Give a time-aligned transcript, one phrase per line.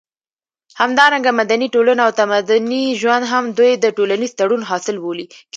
[0.79, 5.25] همدارنګه مدني ټولنه او تمدني ژوند هم دوی د ټولنيز تړون حاصل بولي